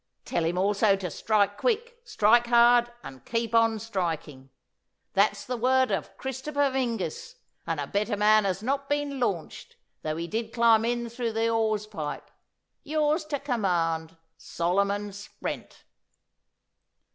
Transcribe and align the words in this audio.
Tell 0.25 0.43
him 0.45 0.57
also 0.57 0.95
to 0.95 1.11
strike 1.11 1.57
quick, 1.59 1.99
strike 2.03 2.47
hard, 2.47 2.91
and 3.03 3.23
keep 3.23 3.53
on 3.53 3.77
striking. 3.77 4.49
That's 5.13 5.45
the 5.45 5.57
word 5.57 5.91
of 5.91 6.17
Christopher 6.17 6.71
Mings, 6.73 7.35
and 7.67 7.79
a 7.79 7.85
better 7.85 8.17
man 8.17 8.43
has 8.43 8.63
not 8.63 8.89
been 8.89 9.19
launched, 9.19 9.75
though 10.01 10.15
he 10.17 10.25
did 10.27 10.53
climb 10.53 10.85
in 10.85 11.07
through 11.07 11.33
the 11.33 11.45
hawse 11.49 11.85
pipe. 11.85 12.31
Yours 12.83 13.25
to 13.25 13.37
command, 13.39 14.17
SOLOMON 14.37 15.13
SPRENT." 15.13 15.83